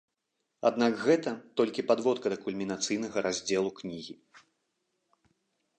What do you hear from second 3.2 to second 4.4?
раздзелу кнігі.